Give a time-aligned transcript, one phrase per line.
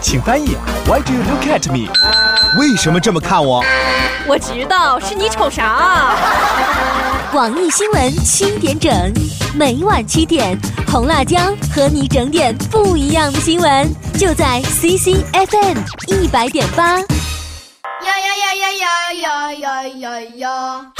[0.00, 0.56] 请翻译。
[0.86, 1.88] Why do you look at me？
[2.58, 3.64] 为什么这么看我？
[4.26, 6.14] 我知道是你瞅啥。
[7.30, 8.90] 广义新闻七点整，
[9.54, 11.38] 每晚七点，红辣椒
[11.74, 13.88] 和你整点不一样的新闻，
[14.18, 16.96] 就在 CCFM 一百点八。
[16.96, 17.02] 呀
[18.02, 20.97] 呀呀呀呀呀呀呀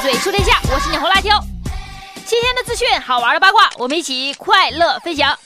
[0.00, 1.30] 嘴说天下，我是你红辣椒。
[2.24, 5.36] 新鲜的资讯，好玩的八卦，我们一起快乐分享。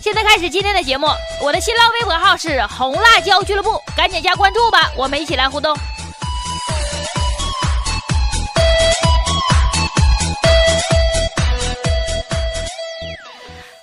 [0.00, 1.06] 现在开始今天的节目，
[1.42, 5.76] 我的新浪微博号是红辣椒俱乐部，赶紧加关注吧，我们一起来互动。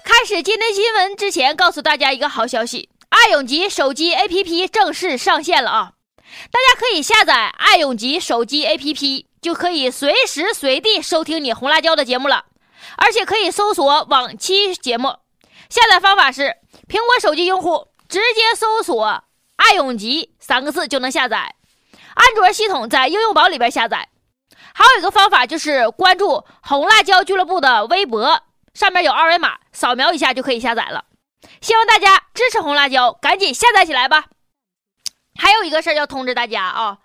[0.04, 5.91] 开始今天新闻之前，告诉大家一个好消息：爱永吉手机 APP 正式上线了啊！
[6.51, 12.46] 大家可以下载爱永吉手机 APP，就可以随时随地收听你红辣椒的节目了，
[12.98, 15.15] 而且可以搜索往期节目。
[15.70, 16.55] 下载方法是：
[16.88, 19.23] 苹果手机用户直接搜索
[19.57, 21.55] “爱永吉”三个字就能下载；
[22.13, 24.10] 安卓系统在应用宝里边下载。
[24.73, 28.41] 还有一个方法就是关注红辣椒俱乐部的微博，
[28.73, 31.05] 上面有二维码，扫描一下就可以下载了。
[31.62, 34.26] 希望大家支持红辣椒，赶紧下载起来吧。
[35.35, 36.98] 还有一个事儿要通知大家啊，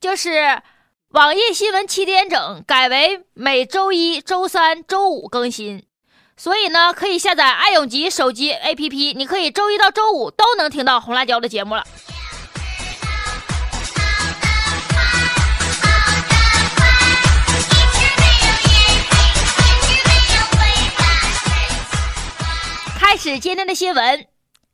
[0.00, 0.62] 就是
[1.08, 5.84] 网易新闻七点整改为每周一周三周五更新，
[6.36, 11.84] 所以呢，可以下载爱永吉手机 APP，你可以周一到周五都能听到红辣椒的节目了。
[22.98, 24.26] 开始今天的新闻，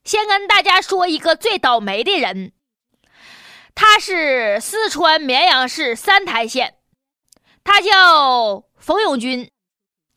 [0.04, 2.52] 先跟大家说一个最倒霉的人。
[3.80, 6.74] 他是四川绵阳市三台县，
[7.62, 9.48] 他叫冯永军，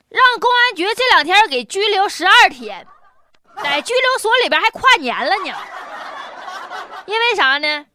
[0.09, 2.87] 让公安局这两天给拘留十二天，
[3.61, 5.55] 在拘留所里边还跨年了呢。
[7.05, 7.85] 因为啥呢？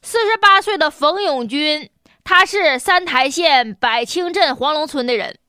[0.00, 1.90] 四十八岁的冯永军，
[2.22, 5.40] 他是三台县百清镇黄龙村的人，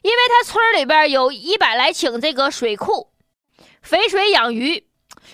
[0.00, 3.12] 因为他村里边有一百来顷这个水库，
[3.82, 4.88] 肥水养鱼，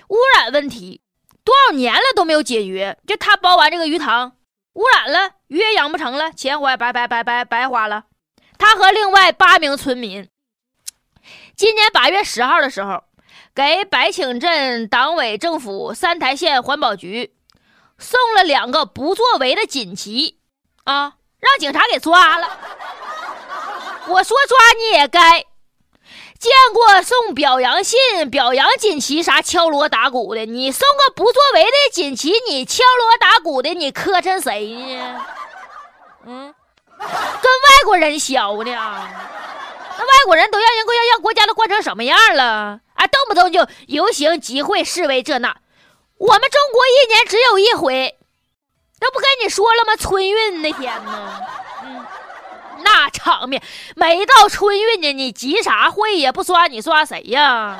[0.08, 1.02] 污染问题。
[1.48, 4.36] 多少年了都没有解决，就他包完这个鱼塘，
[4.74, 8.04] 污染了，鱼也养不成了，钱花白白白白白花了。
[8.58, 10.28] 他和另外八名村民，
[11.56, 13.02] 今年八月十号的时候，
[13.54, 17.32] 给白清镇党委政府三台县环保局
[17.98, 20.38] 送了两个不作为的锦旗，
[20.84, 22.58] 啊，让警察给抓了。
[24.08, 25.46] 我说抓你也该。
[26.38, 27.98] 见过送表扬信、
[28.30, 30.46] 表扬锦旗啥敲锣打鼓的？
[30.46, 35.20] 你送个不作为的锦旗，你敲锣打鼓的，你磕碜谁呢？
[36.26, 36.54] 嗯，
[36.96, 39.08] 跟外国人学呢？
[40.00, 42.78] 那外国人都让人国要让国家都惯成什么样了？
[42.94, 45.56] 啊，动不动就游行集会示威这那，
[46.18, 48.16] 我们中国一年只有一回，
[49.00, 49.96] 那不跟你说了吗？
[49.96, 51.42] 春运那天呢？
[51.82, 52.06] 嗯。
[52.84, 53.62] 那场面，
[53.96, 56.32] 没到春运呢，你集啥会呀？
[56.32, 57.78] 不刷你刷谁呀？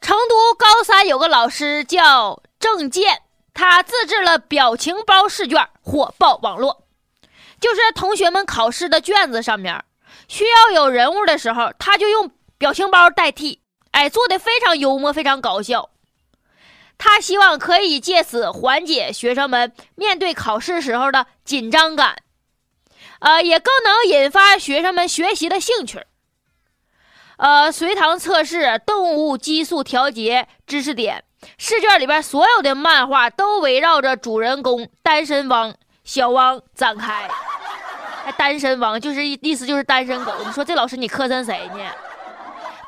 [0.00, 3.22] 成都高三有个老师叫郑健，
[3.54, 6.81] 他自制了表情包试卷，火爆网络。
[7.62, 9.82] 就是同学们考试的卷子上面
[10.26, 13.60] 需要有人物的时候，他就用表情包代替，
[13.92, 15.90] 哎，做的非常幽默，非常搞笑。
[16.98, 22.16] 他希望可以借此缓解学生们面对考试时候的紧张感，
[23.20, 26.04] 呃，也更能引发学生们学习的兴趣。
[27.38, 31.24] 呃，随堂测试动物激素调节知识点
[31.58, 37.28] 试卷里边所有的漫画都围绕着主人公单身汪小汪展开。
[38.24, 41.78] 还单身王就是意思就是单身狗，你说这老师你磕碜谁呢？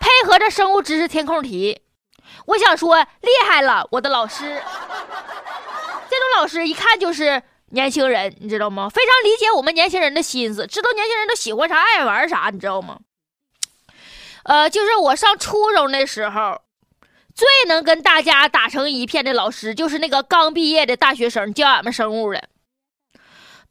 [0.01, 1.81] 配合着生物知识填空题，
[2.47, 4.45] 我想说厉害了，我的老师。
[6.11, 8.89] 这种老师一看就是年轻人，你知道吗？
[8.89, 12.99] 非常理解我们年轻人的心思，知道年轻人都喜欢啥，爱玩啥，你知道吗？
[14.45, 16.61] 呃，就是我上初中的时候，
[17.35, 22.49] 最能跟大家打成一片的老师，就是那个刚毕业的大学生教俺们生物的。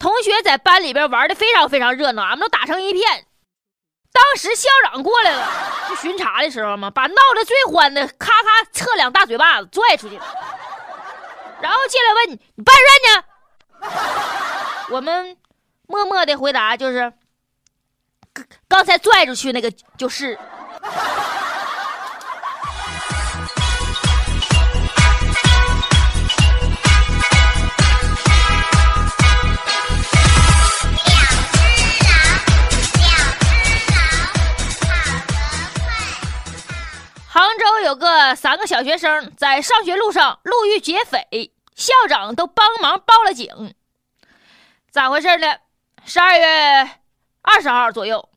[0.03, 3.25] 同学在班里边玩的非常非常热闹，俺们都打成一片。
[4.11, 5.49] 当时校长过来了，
[5.87, 10.25] 就巡查的时候嘛，把闹得最欢的咔咔侧两大嘴巴子拽出去了，
[11.61, 13.23] 然后进来问你你办事呢？
[14.89, 15.37] 我们
[15.87, 17.13] 默默的回答就是，
[18.67, 20.37] 刚才拽出去那个就是。
[37.63, 43.73] 州有个三个小学生在上学路上路遇劫匪，校长都帮忙报了警。
[44.91, 45.55] 咋回事呢？
[46.05, 46.89] 十二月
[47.41, 48.29] 二十号左右，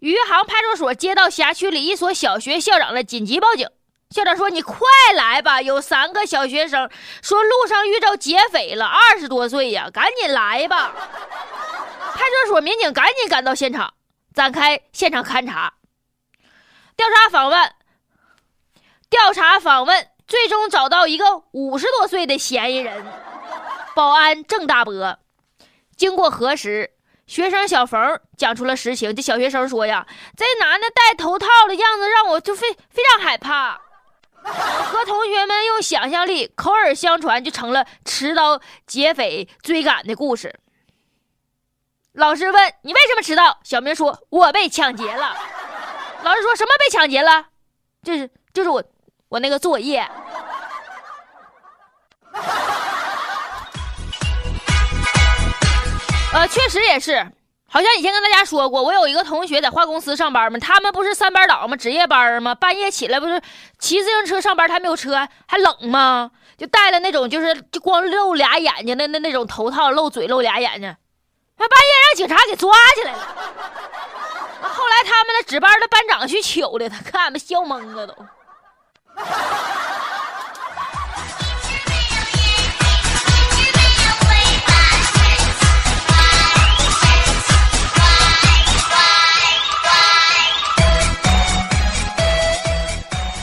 [0.00, 3.68] 余杭派出所接到辖区里一所小学校长的紧急报警。
[4.10, 4.78] 校长说：“你快
[5.14, 6.88] 来吧，有三个小学生
[7.20, 10.94] 说路上遇着劫匪了，二十多岁呀，赶紧来吧。
[12.14, 13.92] ”派出所民警赶紧赶到现场，
[14.32, 15.74] 展开现场勘查、
[16.96, 17.72] 调查访问。
[19.14, 23.06] 调查访问，最终找到一个五十多岁的嫌疑人，
[23.94, 25.20] 保安郑大伯。
[25.96, 26.90] 经过核实，
[27.24, 29.14] 学生小冯讲出了实情。
[29.14, 30.04] 这小学生说呀
[30.36, 33.80] ：“这男的戴头套的样子让我就非非常害怕。”
[34.42, 40.58] 和同学们用想象力口耳相传，就成了持刀劫匪追赶的故事。
[42.14, 45.36] 老师问：“你为什么迟到？”小明说：“我被抢劫了。”
[46.24, 47.46] 老师说什么被抢劫了？
[48.02, 48.82] 这是就是我。
[49.34, 50.08] 我那个作业，
[56.32, 57.26] 呃，确实也是，
[57.68, 61.76] 好像以前跟大家说过，我有一个同学在化公司上班嘛，他们不是三班倒吗？
[61.76, 62.54] 值夜班吗？
[62.54, 63.42] 半夜起来不是
[63.80, 66.30] 骑自行车上班，他没有车，还冷吗？
[66.56, 70.94] 就戴了那种就是就光露俩眼睛的那那种头套，露嘴露俩眼睛，
[71.58, 73.18] 那半夜让警察给抓起来了。
[74.62, 78.14] 后来他们的值班的班长去求的，他看俺们笑懵了都。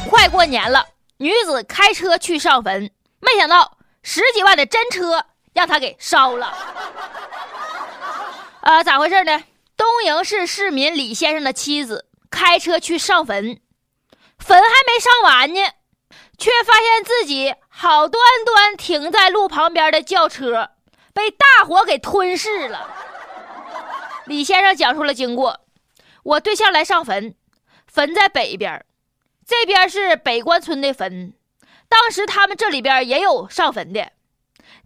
[0.10, 0.86] 快过年了，
[1.18, 2.92] 女子开车去上坟，
[3.22, 6.54] 没想到十几万的真车让她给烧了。
[8.62, 9.42] 呃，咋回事呢？
[9.76, 13.60] 东营市市民李先生的妻子开车去上坟。
[14.42, 15.62] 坟还没上完呢，
[16.38, 20.72] 却发现自己好端端停在路旁边的轿车
[21.14, 22.90] 被大火给吞噬了。
[24.26, 25.62] 李先生讲述了经过：
[26.24, 27.36] 我对象来上坟，
[27.88, 28.84] 坟在北边，
[29.46, 31.34] 这边是北关村的坟。
[31.88, 34.12] 当时他们这里边也有上坟的，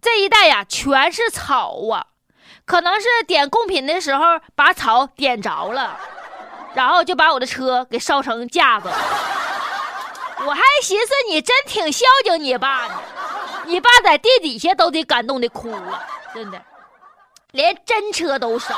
[0.02, 2.06] 这一带呀全是草啊，
[2.64, 5.98] 可能是点贡品的时候把草点着了，
[6.74, 8.90] 然后就把我的车给烧成架子。
[10.44, 13.02] 我还寻思你真挺孝敬你爸呢，
[13.64, 16.02] 你爸在地底下都得感动的哭了，
[16.34, 16.60] 真的，
[17.52, 18.76] 连真车都烧，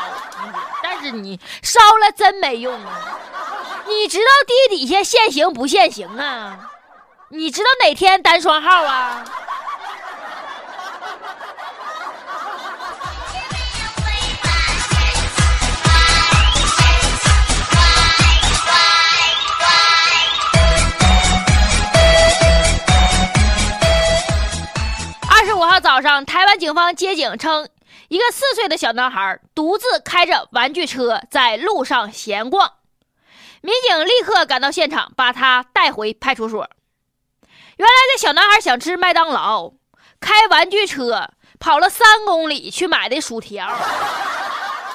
[0.82, 3.19] 但是你烧了真没用啊！
[3.87, 6.70] 你知道地底下限行不限行啊？
[7.31, 9.25] 你知道哪天单双号啊？
[25.59, 27.69] 五号早上，台湾警方接警称，
[28.07, 32.75] 一个四岁的小男孩独自开着玩具车在路上闲逛，
[33.61, 36.71] 民警立刻赶到现场，把他带回派出所。
[37.77, 39.73] 原来这小男孩想吃麦当劳，
[40.21, 43.67] 开玩具车跑了三公里去买的薯条。
[43.67, 43.81] 啊，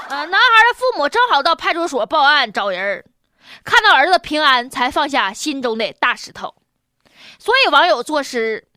[0.08, 3.04] 男孩的父母正好到派出所报案找人，
[3.66, 6.56] 看到儿子平安，才放下心中的大石头。
[7.38, 8.70] 所以网友作诗。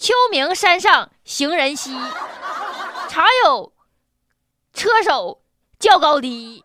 [0.00, 1.94] 秋名山上行人稀，
[3.10, 3.74] 常有
[4.72, 5.42] 车手
[5.78, 6.64] 较高低。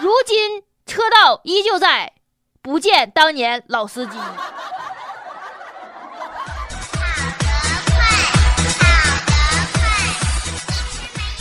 [0.00, 2.12] 如今车道依旧在，
[2.60, 4.18] 不见当年老司机。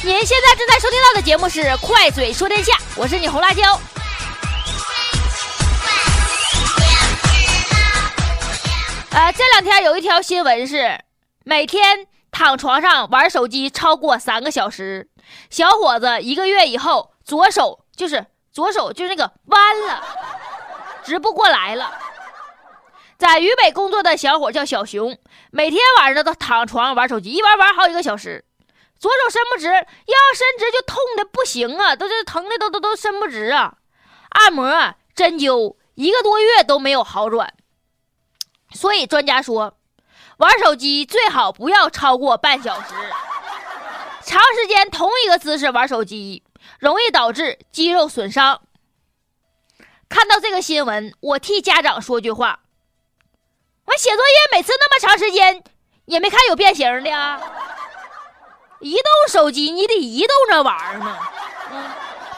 [0.03, 3.77] 您现在正在收听到的节目是《快嘴说天下》，我是你红辣椒。
[9.17, 10.95] 呃，这两天有一条新闻是，
[11.43, 15.09] 每天躺床上玩手机超过三个小时，
[15.49, 20.03] 小伙子一个月以后左手就是左手就是那个弯了，
[21.03, 21.91] 直不过来了。
[23.17, 25.17] 在渝北工作的小伙叫小熊，
[25.49, 28.45] 每天晚上都躺床上玩手机，一玩玩好几个小时，
[28.99, 33.77] 左手伸不直，要伸直就痛的不行啊，都是疼的都都都伸不直啊，
[34.29, 35.75] 按摩、针灸。
[35.95, 37.51] 一个多月都没有好转。
[38.73, 39.77] 所以专家说，
[40.37, 42.93] 玩手机最好不要超过半小时。
[44.23, 46.43] 长时间同一个姿势玩手机，
[46.79, 48.61] 容易导致肌肉损伤。
[50.09, 52.59] 看到这个新闻，我替家长说句话：
[53.85, 55.63] 我写作业每次那么长时间，
[56.05, 57.41] 也没看有变形的啊。
[58.81, 61.17] 移动手机你得移动着玩意儿呢。
[61.71, 61.83] 嗯，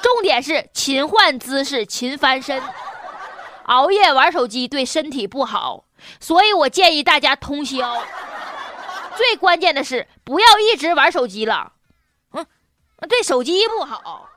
[0.01, 2.61] 重点是勤换姿势，勤翻身。
[3.65, 5.85] 熬夜玩手机对身体不好，
[6.19, 8.03] 所以我建议大家通宵。
[9.15, 11.73] 最关键的是，不要一直玩手机了。
[12.33, 12.45] 嗯，
[13.09, 14.29] 对手机不好。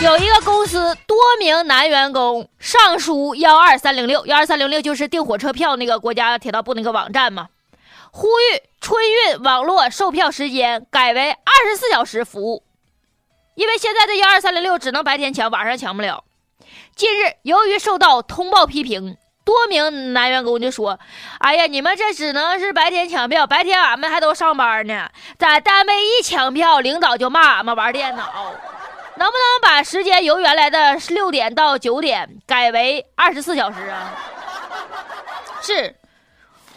[0.00, 7.46] 有一个公司多名男员工上书幺二三零六，幺二三零六就是订火车票那个国家铁道部那个网站嘛，
[8.14, 12.62] 呼吁春运网络售票时间改为二十四小时服务，
[13.54, 16.22] 因为现在的幺二三零六只能白天抢，晚上抢不了。
[16.94, 19.16] 近日，由于受到通报批评，
[19.46, 21.00] 多名男员工就说
[21.40, 28.54] ：“哎呀，你们这只能是白天抢票，白天俺们还都上班呢，在单位一抢票，领导就骂俺们玩电脑。
[29.16, 34.12] ”能不能把时间由原来的六点到九点改为二十四小时啊？
[35.62, 35.94] 是，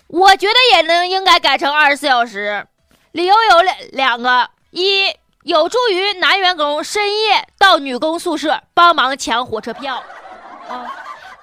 [0.08, 2.66] 我觉得也能应该改成二十四小时。
[3.12, 9.96] 理由有两两个：一，有助于男员工深夜到女工宿舍帮忙抢火车票，
[10.68, 10.70] 啊，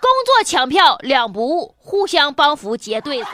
[0.00, 3.30] 工作抢票两不误，互相帮扶结对子，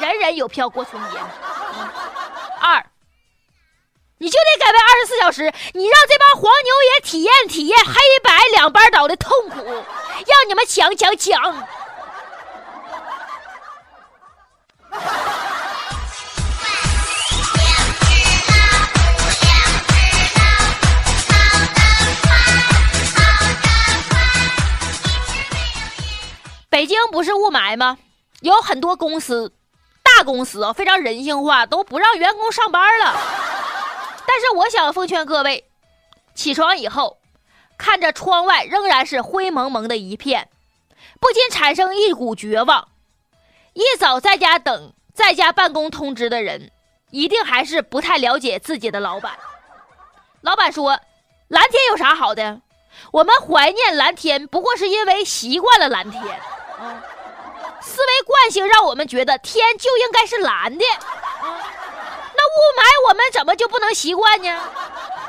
[0.00, 1.18] 人人有票过春节。
[2.60, 2.86] 二。
[4.22, 11.40] 你就得改为二十四小时，你让这帮黄牛也体验体验黑白两班倒的痛苦，让你们抢抢抢！
[27.10, 27.98] 不是雾霾吗？
[28.40, 29.52] 有很多公司，
[30.02, 33.14] 大公司啊，非常人性化，都不让员工上班了。
[34.26, 35.64] 但是我想奉劝各位，
[36.34, 37.18] 起床以后，
[37.76, 40.48] 看着窗外仍然是灰蒙蒙的一片，
[41.20, 42.88] 不禁产生一股绝望。
[43.74, 46.70] 一早在家等在家办公通知的人，
[47.10, 49.38] 一定还是不太了解自己的老板。
[50.40, 50.98] 老板说
[51.48, 52.60] ：“蓝天有啥好的？
[53.12, 56.22] 我们怀念蓝天，不过是因为习惯了蓝天。
[57.80, 60.84] 思维惯性让我们觉得天就应该是蓝的。”
[61.40, 61.60] 啊，
[62.36, 64.50] 那雾霾，我们怎么就不能习惯呢？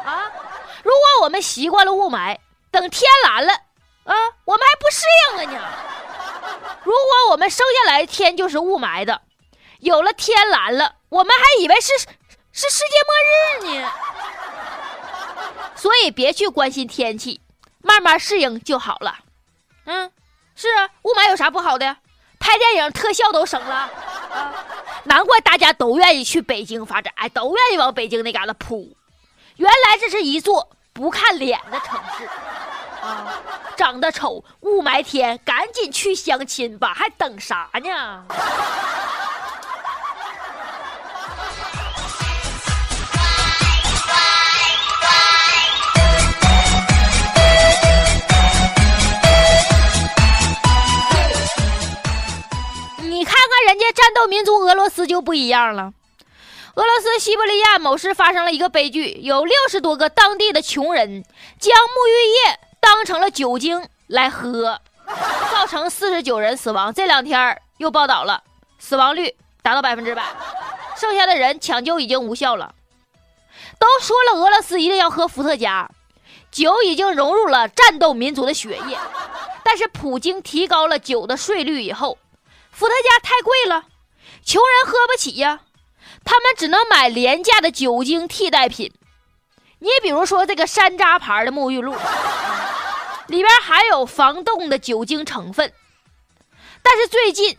[0.06, 0.32] 啊，
[0.84, 2.38] 如果我们习惯了雾霾，
[2.70, 3.54] 等天蓝了，
[4.04, 4.16] 啊，
[4.46, 5.62] 我们还不适应了呢。
[6.84, 9.22] 如果我们生下来天就是雾霾的，
[9.80, 11.98] 有了天蓝了，我们还以为是
[12.52, 13.92] 是世界末日呢。
[15.76, 17.40] 所以别去关心天气，
[17.82, 19.20] 慢慢适应就好了。
[19.86, 20.12] 嗯，
[20.62, 21.98] 是啊，雾霾有啥不好的？
[22.40, 23.90] 拍电影特效都省了
[24.32, 24.54] 啊。
[25.06, 28.96] 难怪大家都愿意去北京发展，哎，都愿意往北京那嘎达扑。
[29.56, 32.26] 原来这是一座不看脸的城市
[33.04, 33.42] 啊！
[33.76, 38.26] 长得丑，雾霾天，赶紧去相亲吧，还等啥呢？
[54.22, 55.94] 斗民族俄罗斯就不一样了。
[56.76, 61.24] 俄罗斯西伯利亚某市发生了一个悲剧，有六十多个当地的穷人
[61.60, 64.80] 将沐浴液当成了酒精来喝，
[65.52, 66.94] 造成四十九人死亡。
[66.94, 68.44] 这两天又报道了，
[68.78, 70.24] 死亡率达到百分之百，
[70.96, 72.76] 剩下的人抢救已经无效了。
[73.80, 75.90] 都说了，俄罗斯一定要喝伏特加，
[76.52, 79.00] 酒已经融入了战斗民族的血液，
[79.64, 82.20] 但是普京提高了酒的税率以后。
[82.72, 83.84] 伏特加太贵了，
[84.44, 85.62] 穷人喝不起呀，
[86.24, 88.92] 他们只能买廉价的酒精替代品。
[89.80, 91.94] 你比如说这个山楂牌的沐浴露，
[93.28, 95.72] 里边含有防冻的酒精成分，
[96.82, 97.56] 但是最近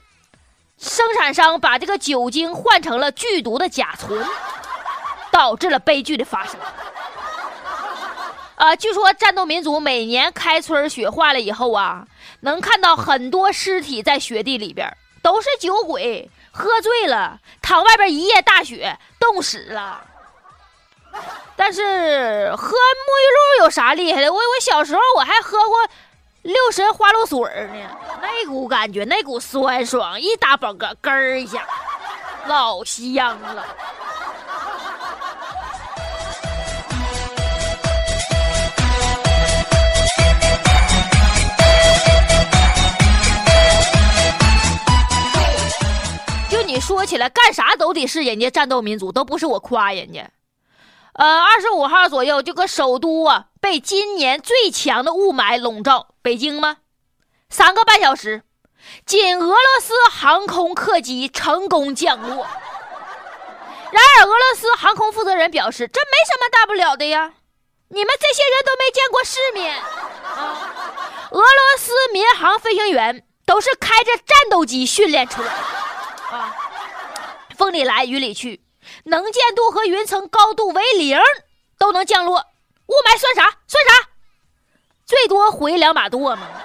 [0.77, 4.25] 生产商把这个酒精换成了剧毒的甲醇，
[5.31, 6.59] 导致了悲剧的发生。
[8.57, 12.07] 啊，据说战斗民族每年开春雪化了以后啊，
[12.41, 14.97] 能看到很多尸体在雪地里边。
[15.23, 20.05] 都是酒鬼，喝醉了，躺外边一夜大雪，冻死了。
[21.57, 23.25] 但是喝沐浴
[23.59, 24.33] 露有啥厉害的？
[24.33, 25.89] 我我小时候我还喝过
[26.43, 27.39] 六神花露水
[27.73, 27.91] 呢，
[28.21, 31.67] 那股感觉，那股酸爽，一打饱嗝，咯儿一下，
[32.47, 33.65] 老香了。
[46.73, 50.31] 你说起来，干啥都得是人家战斗民族，都不是我夸人家。
[51.13, 56.15] 呃，二十五号左右，这个首都啊，被今年最强的雾霾笼罩。
[56.23, 56.79] 北京吗？
[57.51, 58.45] 三个半小时，
[59.05, 62.47] 仅俄罗斯航空客机成功降落。
[63.91, 67.35] 然而，俄罗斯航空负责人表示，这没什么大不了的呀，
[67.89, 71.29] 你们这些人都没见过世面啊！
[71.33, 75.82] 俄罗斯民航飞行员都是开着战斗机训练出来的，
[77.57, 78.65] 风里来雨里去。
[79.05, 81.19] 能见度和云层高度为零，
[81.79, 82.45] 都能降落，
[82.87, 83.43] 雾霾算啥？
[83.67, 84.09] 算啥？
[85.07, 86.47] 最多回两把舵嘛。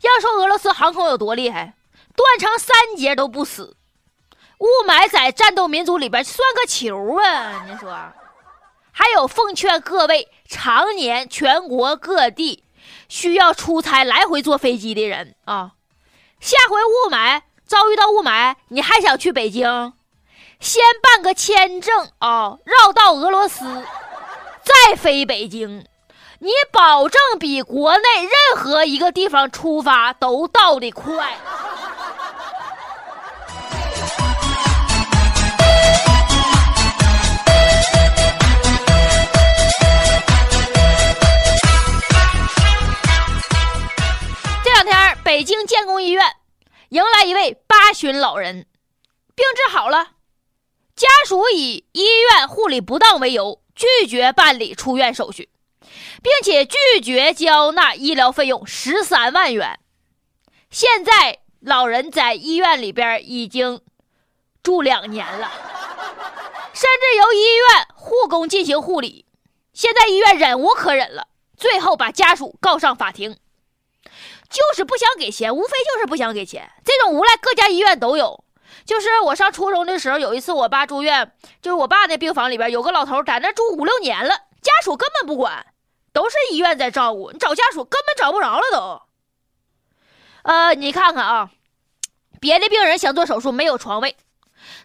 [0.00, 1.74] 要说俄罗斯航空有多厉害，
[2.16, 3.76] 断成三节都不死。
[4.58, 7.64] 雾霾在战斗民族里边算个球啊！
[7.68, 8.12] 你说，
[8.90, 12.64] 还有奉劝各位常年全国各地
[13.08, 15.72] 需要出差来回坐飞机的人啊，
[16.40, 17.42] 下回雾霾。
[17.66, 19.92] 遭遇到雾霾，你还想去北京？
[20.58, 23.64] 先办个签证啊，绕道俄罗斯，
[24.64, 25.86] 再飞北京，
[26.40, 31.38] 你保证比国内任何一个地方出发都到的快。
[45.24, 46.36] 北京建工医院。
[46.88, 48.66] 迎来一位八旬老人，
[49.36, 50.08] 病治好了，
[50.96, 55.50] 家属以医院护理不当为由拒绝办理出院手续，
[56.20, 59.78] 并且拒绝交纳医疗费用十三万元。
[60.68, 63.80] 现在老人在医院里边已经
[64.64, 65.48] 住两年了，
[66.72, 69.26] 甚至由医院护工进行护理。
[69.72, 73.38] 现在医院忍无可忍了，最后把家属告上法庭。
[74.50, 76.68] 就是不想给钱，无非就是不想给钱。
[76.84, 78.44] 这种无赖各家医院都有。
[78.84, 81.32] 就是我上初中的时候，有一次我爸住院，
[81.62, 85.66] 就是我爸那病房里边有个老头在那住五六年了，家属根本不管，
[86.12, 87.30] 都是医院在照顾。
[87.30, 89.02] 你找家属根本找不着了都。
[90.42, 91.50] 呃，你看看啊，
[92.40, 94.16] 别的病人想做手术没有床位，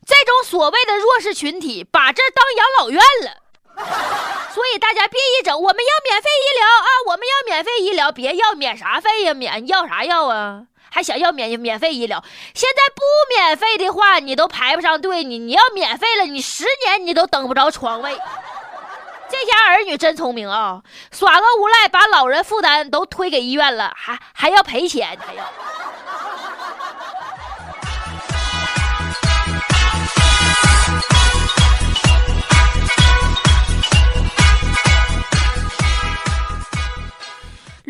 [0.06, 3.45] 这种所谓的弱势群体把这当养老院了。
[4.54, 6.88] 所以大家别一整，我们要免费医疗啊！
[7.08, 9.34] 我们要免费医疗，别要免啥费呀？
[9.34, 10.64] 免要啥药啊？
[10.90, 12.24] 还想要免免费医疗？
[12.54, 13.02] 现在不
[13.36, 15.26] 免费的话，你都排不上队。
[15.26, 18.18] 你你要免费了，你十年你都等不着床位。
[19.28, 25.44] 这家儿女真聪明啊，耍个无赖，把老人负担都推给医院了，还还要赔钱，还要。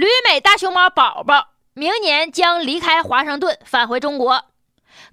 [0.06, 4.46] 旅美大熊猫宝宝明年将离开华盛顿，返回中国。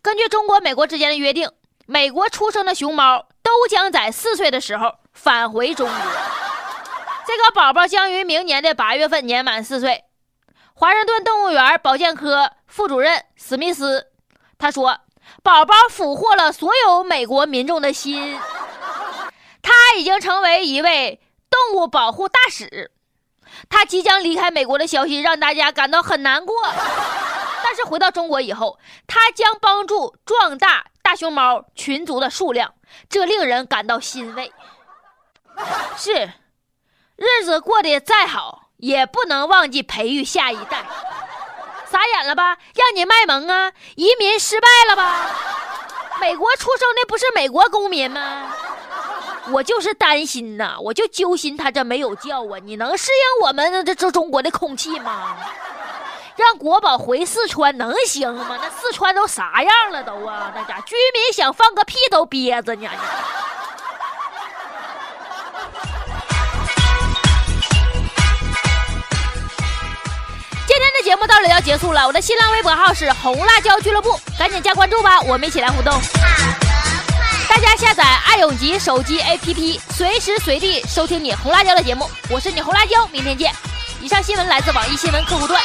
[0.03, 1.51] 根据中国、美国之间的约定，
[1.87, 5.97] 美国出生的熊猫都将在四岁的时候返回中国。
[7.27, 10.05] 这个宝宝将于明年的八月份年满四岁。
[10.75, 14.09] 华盛顿动物园保健科副主任史密斯
[14.59, 14.99] 他说
[15.43, 18.39] ：“宝宝俘获了所有美国民众的心，
[19.63, 22.91] 他已经成为一位动物保护大使。”
[23.69, 26.55] 他即将离开美国的消息让大家感到很难过，
[27.65, 32.75] 但是回到中国以后，他将帮助壮大大熊猫群族的数量，
[33.09, 34.53] 这令人感到欣慰。
[35.97, 36.33] 是，
[37.17, 40.85] 日子过得再好，也不能忘记培育下一代。
[41.91, 42.57] 傻眼了吧？
[42.75, 43.73] 让你卖萌啊？
[43.97, 45.31] 移民失败了吧？
[46.21, 48.55] 美国出生的不是美国公民吗？
[49.51, 52.59] 我就是担心呐，我就揪心他这没有叫啊！
[52.63, 55.37] 你能适应我们这这中国的空气吗？
[56.37, 58.59] 让国宝回四川能行吗？
[58.63, 60.53] 那四川都啥样了都啊？
[60.55, 62.89] 那家居民想放个屁都憋着呢。
[70.65, 75.93] 今天的节目到了要结束了，我的新浪微博号是红辣椒俱乐部，赶紧加关注吧，我们一起来互动。
[77.53, 82.09] 大家下载爱永吉手机 APP，随时随地收听你红辣椒的节目。
[82.31, 83.53] 我是你红辣椒，明天见。
[84.01, 85.61] 以上新闻来自网易新闻客户端。